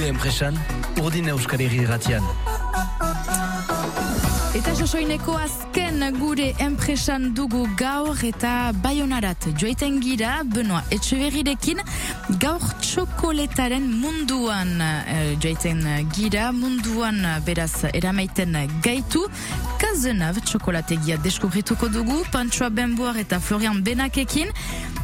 [0.00, 0.54] Gure enpresan,
[1.02, 2.24] urdin euskal irratian.
[4.56, 11.82] Eta sosoineko azken gure enpresan dugu gaur eta baionarat joiten gira, Benoa Etxeberrirekin,
[12.40, 15.84] gaur txokoletaren munduan uh, joiten
[16.16, 19.26] gira, munduan beraz eramaiten gaitu,
[19.84, 24.48] kazenav txokolategia deskubrituko dugu, Panchoa Benboar eta Florian Benakekin,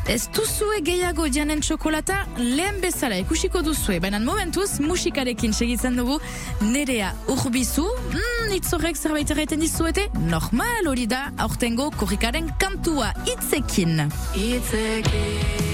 [0.07, 3.99] Ez duzue gehiago dianen txokolata lehen bezala ikusiko duzue.
[4.03, 6.21] Baina momentuz musikarekin segitzen dugu
[6.63, 7.89] nerea urbizu.
[8.15, 10.07] Mm, itzorek zerbait erraiten dizuete?
[10.31, 14.07] Normal hori da aurtengo korrikaren kantua itzekin.
[14.39, 15.66] Itzekin.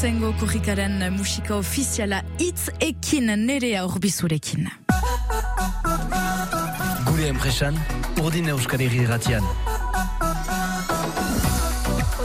[0.00, 4.70] Aurtengo kurrikaren musika ofiziala hitz ekin nerea urbizurekin.
[7.10, 7.76] Gure enpresan,
[8.22, 9.44] urdin euskal irratian.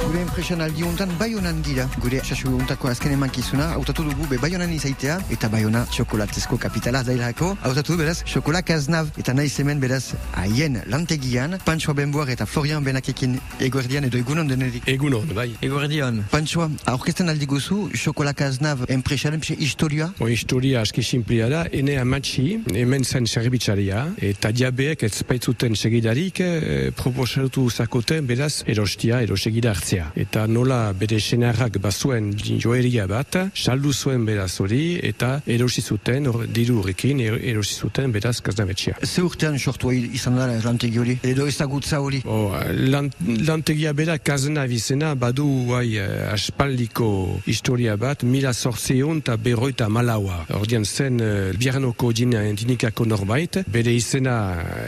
[0.06, 1.88] Gure enpresan aldi honetan baionan gira.
[1.98, 7.48] Gure sasu hontako azken emankizuna, hautatu dugu be baionan izaitea, eta baiona txokolatezko kapitala dailako.
[7.66, 12.86] Hautatu du beraz, txokolak aznav, eta nahi hemen beraz, haien lantegian, Panchoa Benboar eta Florian
[12.86, 13.34] Benakekin
[13.66, 14.86] eguerdian edo egunon denerik.
[14.94, 15.48] Egunon, bai.
[15.66, 16.22] Eguerdian.
[16.30, 20.12] Panchoa, aurkezten aldi guzu, txokolak aznav enpresaren, pxe historia?
[20.22, 26.46] O, historia aski simplia da, ene amatxi, hemen zen zerbitzaria, eta diabeek ez baitzuten segidarik,
[26.46, 30.12] eh, proposatu zakoten, beraz, erostia, erosegida hartzea hartzea.
[30.16, 36.46] Eta nola bere senarrak bazuen joeria bat, saldu zuen beraz hori, eta erosi zuten, or,
[36.48, 38.98] diru horrekin, er, erosi zuten beraz kaznabetxea.
[39.04, 41.18] Ze urtean sortu izan da lantegi hori?
[41.24, 42.22] Edo ezagutza hori?
[42.26, 42.54] O,
[42.90, 43.12] lan,
[43.48, 50.44] lantegia bera kazna bizena badu guai eh, aspaldiko historia bat, mila sortzeon eta berroita malaua.
[50.56, 54.36] Ordian zen uh, biarnoko dinikako norbait, bere izena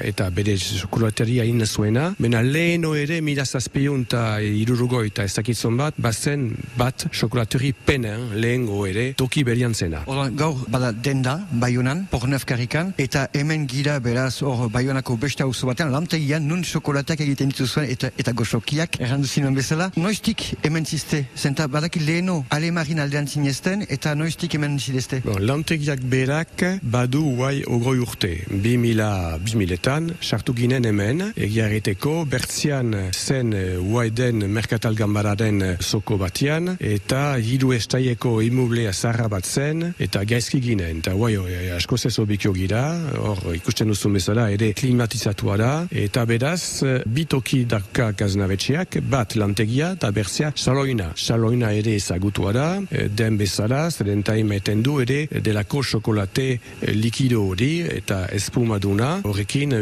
[0.03, 5.97] eta bere sokulateria ina zuena, mena leheno ere mila zazpion eta irurugo eta ezakitzon bat,
[5.97, 10.03] bazen bat sokulateri penen lehengo ere toki berian zena.
[10.07, 15.67] Oda, gaur bada denda, baiunan, pornef karikan, eta hemen gira beraz hor baiunako beste hauzo
[15.69, 19.89] batean, lantegian nun sokolateak egiten dituzuen eta, eta goxokiak, errandu zinuen bezala.
[19.97, 25.21] Noiztik hemen ziste, zenta badaki leheno alemarin aldean zinezten, eta noiztik hemen zidezte?
[25.25, 28.33] Bon, lantegiak berak badu guai ogroi urte.
[28.47, 33.53] Bi mila, bi miletan, sartu ginen hemen, egiareteko, bertzian zen
[33.89, 40.61] guai den merkatal gambararen soko batian, eta hidu estaieko imublea zarra bat zen, eta gaizki
[40.61, 41.01] ginen.
[41.03, 41.35] Eta guai,
[41.75, 42.83] asko zezo bikio gira,
[43.19, 50.11] hor ikusten duzu bezala, ere klimatizatua da, eta beraz, bitoki daka kaznabetxeak, bat lantegia, eta
[50.11, 51.11] bertzia saloina.
[51.15, 52.67] Saloina ere ezagutua da,
[53.09, 56.59] den bezala, zeren taimeten du ere, delako xokolate
[56.93, 59.75] likido hori, eta espumaduna, horrekin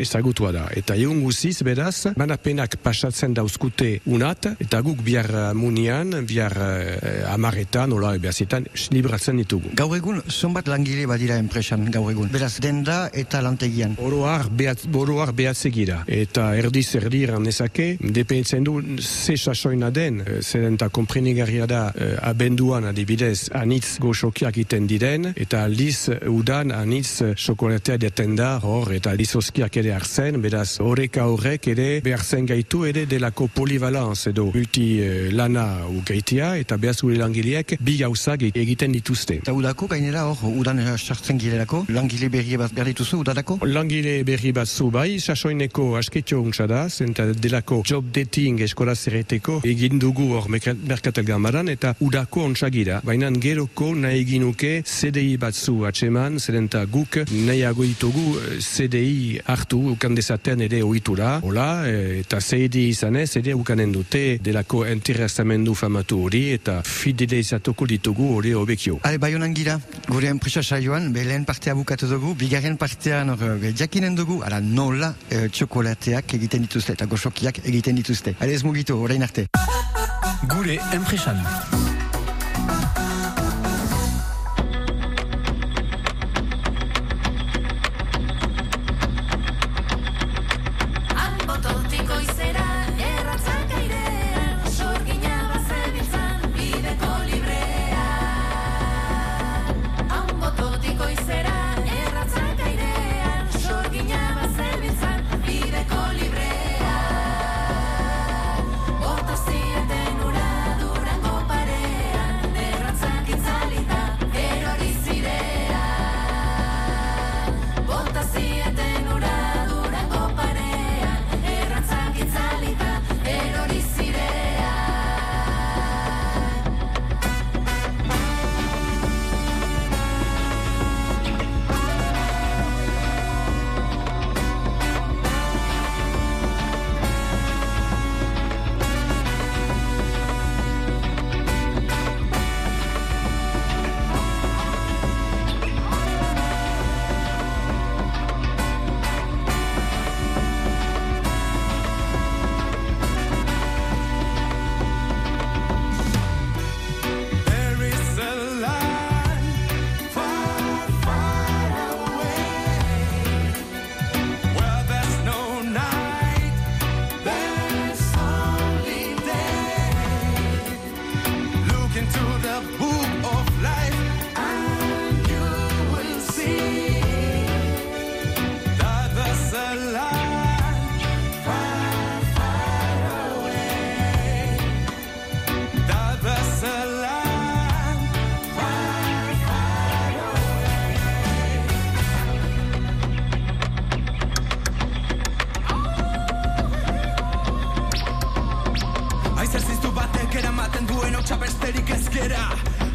[0.00, 0.66] ezagutua da.
[0.76, 7.92] Eta egun guziz, beraz, manapenak pasatzen dauzkute unat, eta guk bihar munian, bihar eh, amaretan,
[7.92, 9.72] ola, behazetan, libratzen ditugu.
[9.78, 12.30] Gaur egun, zonbat langile badira enpresan gaur egun?
[12.32, 13.96] Beraz, denda eta lantegian.
[14.02, 16.02] Oroar, behat, oroar behatzegira.
[16.06, 22.88] Eta erdiz erdiran nezake, dependitzen du ze sasoina den, zeren eta komprenigarria da eh, abenduan
[22.90, 29.32] adibidez anitz goxokiak iten diren, eta aldiz udan anitz xokolatea deten da hor, eta aldiz
[29.40, 35.30] oskiak ere hartzen, beraz horreka horrek ere behartzen gaitu ere delako polivalans edo multi eh,
[35.32, 39.40] lana ugaitia, eta behaz gure langileak bi gauzak egiten dituzte.
[39.42, 43.58] Eta udako, gainera hor, udan sartzen girelako, langile berri bat behar dituzu, udadako?
[43.66, 49.60] Langile berri bat zu bai, sasoineko asketxo untsa da, zenta delako job dating eskola zerreteko
[49.64, 53.00] egin dugu hor merkatel gamaran, eta udako ontsagira.
[53.04, 60.60] Baina geroko nahi eginuke CDI batzu atseman, zerenta guk nahiago ditugu CDI hartu ukan dezaten
[60.66, 67.86] ere oitura, hola, eta CDI izanez, ere ukanen dute delako interesamendu famatu hori, eta fidelizatuko
[67.90, 69.00] ditugu hori obekio.
[69.02, 69.78] Ale, bai honan gira,
[70.08, 75.48] gure enpresa saioan, belen partea bukatu dugu, bigarren partean hor, jakinen dugu, ala nola e,
[75.48, 78.36] txokolateak egiten dituzte, eta goxokiak egiten dituzte.
[78.40, 79.48] Ale, ez mugitu, orain arte.
[80.48, 81.79] Gure enpresan.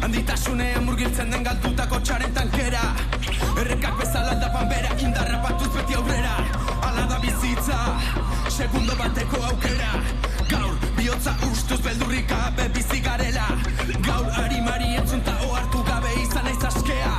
[0.00, 2.82] Handitasunean murgiltzen den galtutako txaren tankera
[3.60, 6.34] Errekak bezala aldapan bera indarra batuz beti aurrera.
[6.88, 7.78] Ala da bizitza,
[8.48, 9.90] segundo bateko aukera.
[10.50, 11.80] Gaur, bihotza ustuz
[12.28, 13.46] gabe bizi garela.
[14.06, 17.16] Gaur harimari entzunta ohartu gabe izan aiz askea.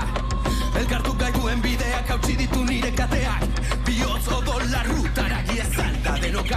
[0.76, 3.44] Elkartu gaituen bideak hautsi ditu nire kateak.
[3.86, 6.52] Biotz odola rutara giezan da denok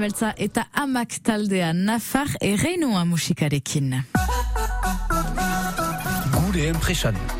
[0.00, 3.94] beltza eta amak taldea Nafar erreinua musikarekin.
[6.38, 7.37] Gure enpresan.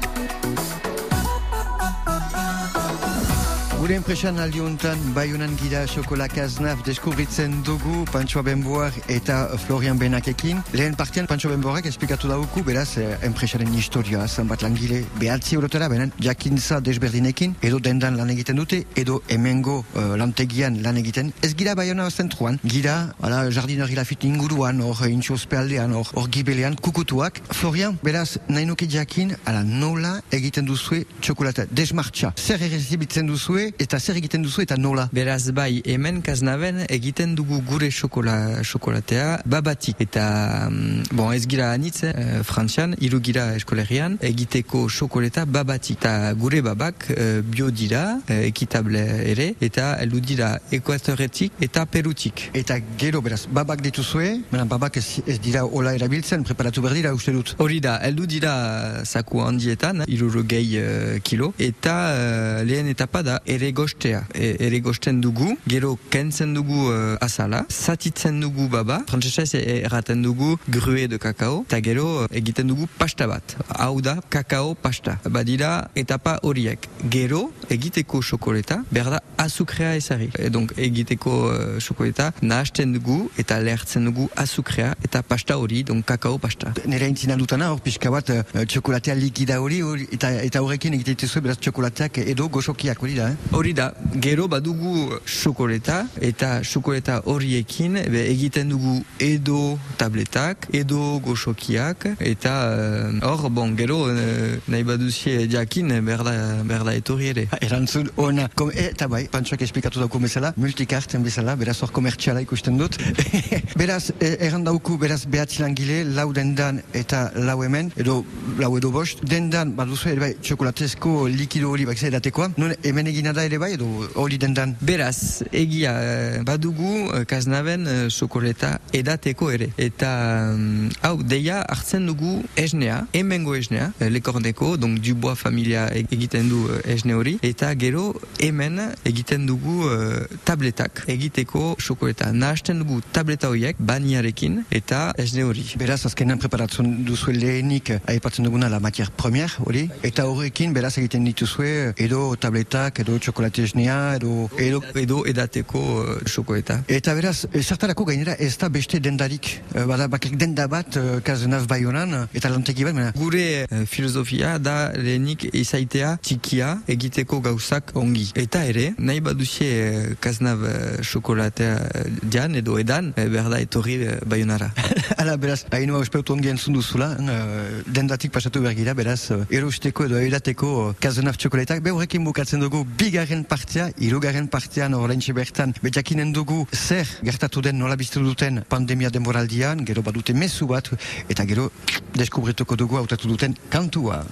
[3.89, 10.59] Gure enpresan aldi honetan, baiunan gira xokolak aznaf deskubritzen dugu Panchoa Benboar eta Florian Benakekin.
[10.77, 16.13] Lehen partian Panchoa Benboarek esplikatu dauku, beraz, eh, enpresaren historia, zanbat langile behatzi eurotera, benen
[16.21, 21.33] jakintza desberdinekin, edo dendan lan egiten dute, edo hemengo eh, lantegian lan egiten.
[21.41, 27.41] Ez gira baiona zentruan, gira, ala, jardinari lafit inguruan, hor intxospealdean, hor, hor gibelean, kukutuak.
[27.55, 32.35] Florian, beraz, nahi nuke jakin, ala, nola egiten duzue txokolata, desmartxa.
[32.37, 35.09] Zer errezibitzen duzue, eta zer egiten duzu eta nola?
[35.15, 40.01] Beraz bai, hemen kaznaben egiten dugu gure xokola, xokolatea babatik.
[40.03, 45.99] Eta, mm, bon, ez gira anitz, eh, frantzian, iru gira eskolerian, egiteko xokoleta babatik.
[45.99, 52.51] Eta gure babak eh, bio dira, eh, ekitable ere, eta heldu dira ekuatoretik eta perutik.
[52.55, 57.15] Eta gero, beraz, babak dituzue, baina babak ez, ez dira hola erabiltzen, preparatu behar dira,
[57.15, 57.55] uste dut.
[57.59, 63.73] Hori da, heldu dira zaku handietan, irurogei uh, kilo, eta uh, lehen etapa da ere
[63.73, 64.23] gostea.
[64.35, 70.57] E, ere gosten dugu, gero kentzen dugu uh, azala, zatitzen dugu baba, frantzesez erraten dugu
[70.69, 73.57] grue de kakao, eta gero uh, egiten dugu pasta bat.
[73.75, 75.19] Hau da, kakao pasta.
[75.27, 76.89] Badira etapa horiek.
[77.11, 80.31] Gero, egiteko xokoleta, berda azukrea ezari.
[80.39, 86.07] E, donc, egiteko uh, xokoleta nahasten dugu eta lehertzen dugu azukrea eta pasta hori, donc
[86.07, 86.73] kakao pasta.
[86.87, 89.81] Nire intzina dutana, hor pixka bat, eh, txokolatea likida hori,
[90.13, 93.48] eta, eta horrekin egiten dituzue, beraz, txokolateak edo goxokiak hori da, eh?
[93.49, 102.05] Hori da, gero badugu xokoleta eta xokoleta horiekin be, egiten dugu edo tabletak, edo goxokiak
[102.19, 106.35] eta eh, hor, bon, gero eh, nahi baduzie jakin berda,
[106.69, 107.47] berda etorri ere.
[107.69, 112.77] Erantzun ona, kom, eta bai, pantsoak esplikatu dauku bezala, multikarten bezala, beraz hor komertxiala ikusten
[112.77, 113.01] dut.
[113.81, 118.21] beraz, e, erran dauku, beraz, behatzi langile, lau dendan eta lau hemen, edo
[118.61, 123.38] lau edo bost, dendan, baduzu ere bai, txokolatezko likido hori bak edatekoa, nun hemen egina
[123.39, 123.87] bada ere bai, edo
[124.19, 124.75] hori dendan.
[124.83, 129.69] Beraz, egia, eh, badugu eh, kaznaben eh, sokoleta edateko ere.
[129.79, 130.11] Eta,
[130.57, 136.49] mm, hau, deia hartzen dugu esnea, hemengo esnea, eh, lekordeko, donc Dubois familia e- egiten
[136.49, 142.33] du eh, esne hori, eta gero hemen egiten dugu eh, tabletak egiteko sokoleta.
[142.33, 145.67] Nahasten dugu tableta horiek, baniarekin, eta esne hori.
[145.79, 149.87] Beraz, azkenan preparatzen duzue lehenik eh, aipatzen duguna la matière première, hori?
[150.03, 154.49] Eta horrekin, beraz, egiten dituzue edo tabletak, edo txokolate esnea, edo...
[154.57, 156.81] edo Edo edateko eh, sokoleta.
[156.89, 161.19] Eta beraz, eh, zertarako gainera ez da beste dendarik, eh, bada bakrik denda bat, uh,
[161.25, 167.93] kazenaz baionan, eta lantegi bat, mena, Gure eh, filosofia da lehenik izaitea txikia egiteko gauzak
[167.99, 168.29] ongi.
[168.39, 173.99] Eta ere, nahi baduzie eh, kaznab eh, xokolatea eh, jan edo edan, eh, berda etorri
[174.07, 174.71] eh, baionara.
[175.21, 180.21] Ala, beraz, hainua espeutu ongi entzun duzula, uh, dendatik pasatu bergira, beraz, uh, erosteko edo
[180.23, 182.85] edateko uh, kazenaf txokolatak, be horrekin bukatzen dugu
[183.19, 189.11] bigarren partea, irugarren partean horreintxe bertan, betjakinen dugu zer gertatu den nola biztu duten pandemia
[189.11, 190.93] denboraldian, gero badute mezu bat,
[191.29, 191.67] eta gero
[192.15, 194.23] deskubrituko dugu hautatu duten kantua.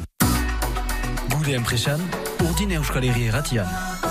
[1.35, 1.99] Gure enpresan,
[2.47, 4.06] urdin euskal herri erratian.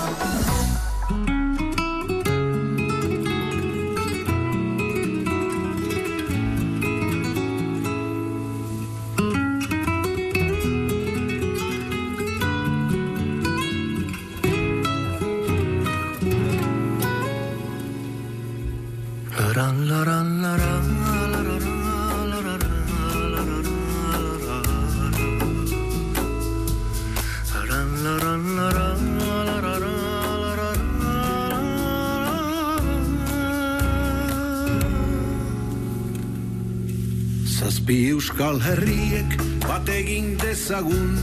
[38.36, 41.14] Euskal herriek bat egin dezagun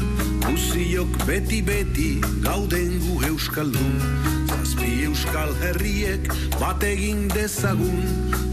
[0.41, 2.07] Guziok beti beti
[2.41, 4.01] gauden gu euskaldun.
[4.49, 6.25] Zazpi euskal herriek
[6.57, 8.01] bat egin dezagun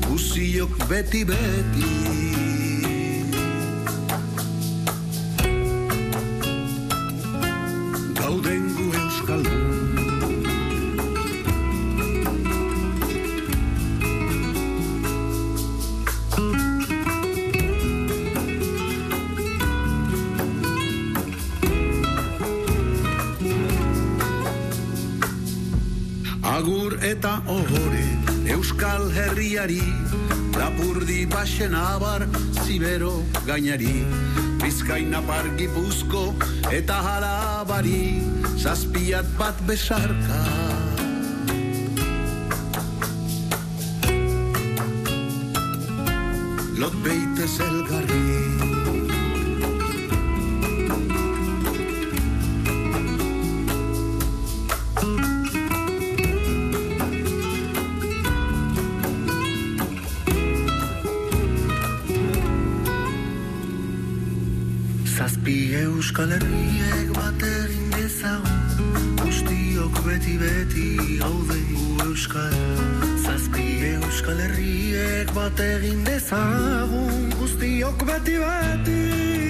[0.04, 1.24] Guziok beti
[29.40, 29.80] Euskal Herriari
[30.52, 32.26] Lapurdi baxen abar
[32.64, 34.04] Zibero gainari.
[34.60, 36.34] Bizkaina pargipuzko
[36.70, 38.20] eta harabari
[38.58, 40.40] Zazpiat bat besarka.
[46.76, 47.99] Lot beitez elgarri
[65.30, 70.86] Zazpi euskal herriek bat egin dezagun Guztiok beti beti
[71.20, 72.56] gauden gu euskal.
[73.22, 76.02] Zazpi euskal herriek bat egin
[77.38, 79.49] Guztiok beti beti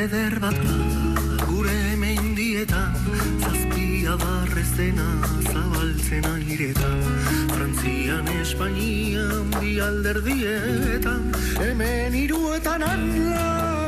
[0.00, 0.56] eder bat
[1.48, 2.94] gure mendietan
[3.42, 5.08] Zazpia barrezena
[5.50, 7.02] zabaltzen airetan.
[7.52, 13.79] Frantzian, Espainian, bi alderdietan Hemen iruetan anla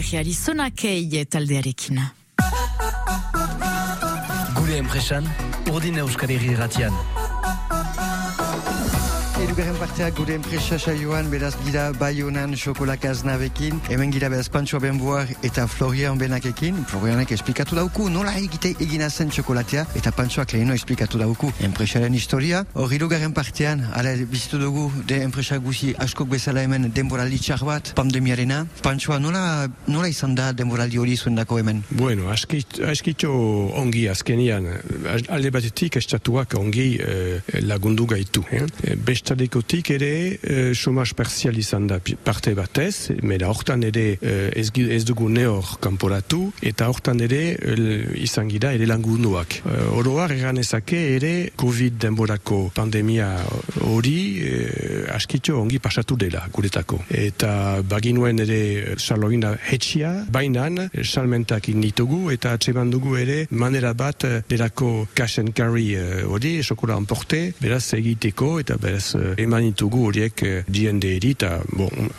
[0.00, 2.00] Herriari zonakei taldearekin.
[4.56, 5.28] Gure enpresan,
[5.74, 6.56] urdin euskal herri
[9.60, 15.28] Irugarren parteak gure enpresa saioan beraz gira Baionan xokolakaz nabekin, hemen gira beraz Pancho Benboar
[15.44, 16.78] eta Florian Benakekin.
[16.88, 22.62] Florianek esplikatu dauku nola egite egina zen txokolatea eta Panchoak leheno esplikatu dauku enpresaren historia.
[22.72, 27.92] Hor irugarren partean, ala bizitu dugu de enpresa guzi askok bezala hemen denboraldi txar bat,
[28.00, 28.62] pandemiarena.
[28.80, 31.84] Panchoa nola, nola izan da denboraldi hori zuen dako hemen?
[31.90, 33.28] Bueno, askit- askitxo
[33.84, 34.72] ongi azkenian,
[35.28, 38.40] alde batetik estatuak ongi eh, lagundu gaitu.
[38.50, 38.64] Eh?
[39.50, 45.02] Bestadekotik ere eh, chômage parzial izan da parte batez, mera hortan ere eh, ez, ez
[45.04, 47.56] dugu neor kanporatu, eta hortan ere
[48.14, 49.56] izan gira ere langunduak.
[49.66, 53.26] Eh, Oroar egan ezake ere COVID denborako pandemia
[53.88, 57.00] hori eh, askitxo ongi pasatu dela guretako.
[57.10, 65.08] Eta baginuen ere salogina hetxia, bainan salmentak inditugu eta atseman dugu ere manera bat delako
[65.14, 71.14] cash and carry hori, esokola emporte, beraz egiteko eta beraz eman ditugu horiek eh, diende
[71.16, 72.10] eri eta bon,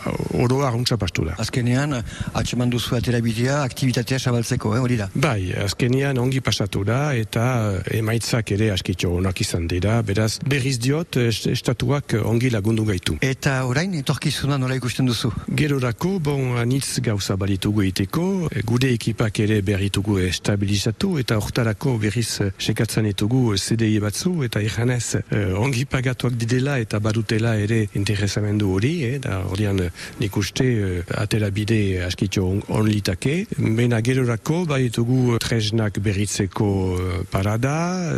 [0.41, 1.35] oroa runtza pastu da.
[1.41, 1.97] Azkenean,
[2.33, 5.09] atseman duzu atera bidea, aktivitatea zabaltzeko, eh, hori da.
[5.15, 7.45] Bai, azkenean ongi pasatu da eta
[7.85, 12.85] eh, emaitzak ere askitxo onak izan dira, beraz berriz diot eh, est- estatuak ongi lagundu
[12.87, 13.17] gaitu.
[13.21, 15.31] Eta orain, etorkizuna nola ikusten duzu?
[15.57, 22.29] Gerorako, bon, anitz gauza balitugu iteko, e, gude ekipak ere berritugu estabilizatu, eta hortarako berriz
[22.45, 28.71] eh, sekatzen ditugu CDI batzu, eta iranez eh, ongi pagatuak didela eta badutela ere interesamendu
[28.75, 29.89] hori, eh, da horian eh,
[30.21, 33.45] nik uste eh, atera bide askitxo on, on litake.
[33.57, 37.75] Bena gerorako, baditugu tresnak berritzeko eh, parada,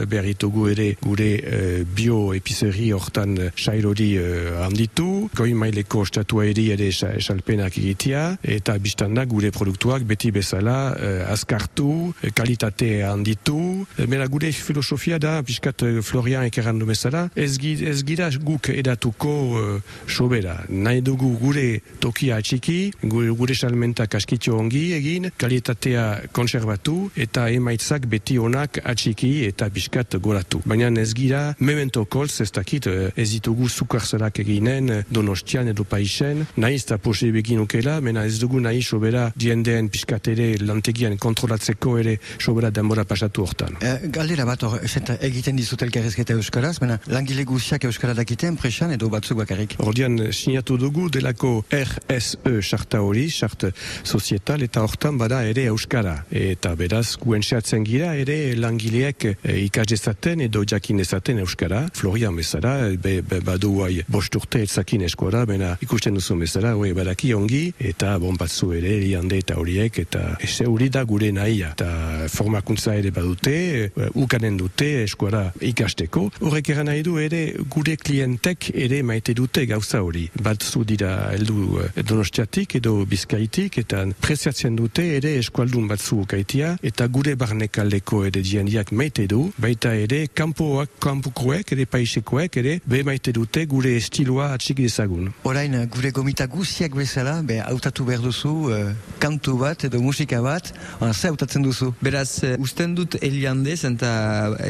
[0.09, 6.89] berritugu ere gure eh, bio-epizeri hortan eh, sailori eh, handitu, goi maileko estatua eri ere
[6.91, 8.23] esa- esalpenak egitea,
[8.57, 15.83] eta biztanda gure produktuak beti bezala eh, azkartu, kalitate handitu, mera gure filosofia da, piskat
[15.87, 20.57] eh, Florian ekerrandu bezala, ez, ez gira guk edatuko eh, sobera.
[20.69, 26.05] Nahi dugu gure tokia atxiki, gure, gure salmentak askitxo ongi egin, kalitatea
[26.35, 30.61] konservatu, eta emaitzak beti onak atxiki eta piskat goratu.
[30.65, 36.45] Baina ez gira, memento kolz ez dakit, eh, ez ditugu sukarzelak eginen, donostian edo paisen,
[36.57, 37.61] nahi ez da pose begin
[38.01, 43.77] mena ez dugu nahi sobera diendeen piskat ere lantegian kontrolatzeko ere sobera denbora pasatu hortan.
[43.81, 44.79] E, galdera bat hor,
[45.21, 49.73] egiten dizut elkarrezketa euskaraz, baina langile guziak euskara dakite enpresan edo batzuk bakarrik.
[49.83, 53.65] Ordian eh, sinatu dugu delako RSE charta hori, chart
[54.07, 56.21] sozietal, eta hortan bada ere euskara.
[56.31, 61.81] Eta beraz, guen xatzen gira ere langileek e, ikas dezaten edo jakin dezaten euskara.
[61.93, 67.33] Florian bezala, be, be, badu guai bost etzakin eskora, bena ikusten duzu bezala, hoi badaki
[67.35, 71.73] ongi, eta bon batzu ere, liande eta horiek, eta ese hori da gure nahia.
[71.75, 73.57] Eta formakuntza ere badute,
[73.91, 76.29] e, ukanen dute eskora ikasteko.
[76.39, 80.29] Horrek eran nahi du ere gure klientek ere maite dute gauza hori.
[80.43, 87.07] Batzu dira heldu eh, donostiatik edo bizkaitik eta preziatzen dute ere eskualdun batzu kaitia eta
[87.07, 93.33] gure barnekaldeko ere diendiak maite du, baita ere kanpoak, kanpukoek ere paisekoek ere be maite
[93.35, 95.31] dute gure estiloa atxik dezagun.
[95.49, 100.71] Orain, gure gomita guziak bezala, be, hautatu behar duzu, eh, kantu bat edo musika bat,
[100.99, 101.93] ona, ze hautatzen duzu?
[102.01, 104.13] Beraz, eh, usten dut eliandez eta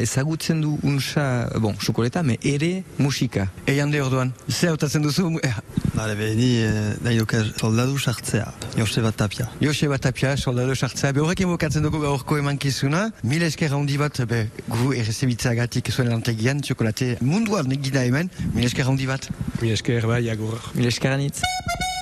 [0.00, 3.48] ezagutzen du unsa, bon, xokoleta, me ere musika.
[3.74, 5.38] Eiande orduan, ze hautatzen duzu?
[5.42, 5.54] Eh,
[5.96, 9.48] Bale, be, ni eh, nahi duke soldadu sartzea, Joseba Tapia.
[9.60, 13.08] Joseba Tapia, soldado sartzea, be horrekin bokatzen dugu gaurko emankizuna.
[13.26, 18.30] Mil esker handi bat, be, gu errezibitzagatik zuen lantegian, txokolate munduan gida hemen.
[18.54, 19.26] Mil esker handi bat.
[19.58, 20.62] Mi esker bai, agur.
[20.78, 21.42] Mil eskaranitz.
[21.42, 21.93] Benetan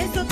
[0.00, 0.29] eso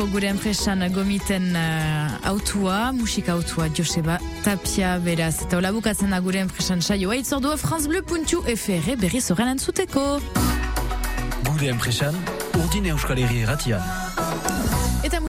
[0.00, 5.42] Bilboko gure enpresan gomiten uh, autua, musika autua Joseba Tapia beraz.
[5.44, 10.06] Eta hola bukatzen da gure enpresan saioa itzordua France Bleu puntu FR berri zorren antzuteko.
[11.50, 12.16] Gure enpresan,
[12.62, 14.09] urdine euskal herri euskal herri erratian.